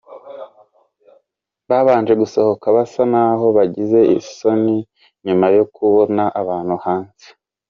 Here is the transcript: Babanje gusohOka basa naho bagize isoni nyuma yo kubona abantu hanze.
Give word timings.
Babanje 1.69 2.13
gusohOka 2.21 2.65
basa 2.75 3.01
naho 3.13 3.45
bagize 3.57 3.99
isoni 4.19 4.77
nyuma 5.25 5.45
yo 5.55 5.63
kubona 5.75 6.23
abantu 6.41 6.75
hanze. 6.85 7.27